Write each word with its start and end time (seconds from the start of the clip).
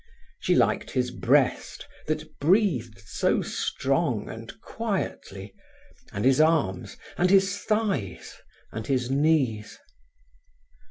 She 0.39 0.55
liked 0.55 0.89
his 0.89 1.11
breast, 1.11 1.87
that 2.07 2.39
breathed 2.39 2.97
so 3.05 3.43
strong 3.43 4.31
and 4.31 4.51
quietly, 4.59 5.53
and 6.11 6.25
his 6.25 6.41
arms, 6.41 6.97
and 7.19 7.29
his 7.29 7.59
thighs, 7.59 8.37
and 8.71 8.87
his 8.87 9.11
knees. 9.11 9.77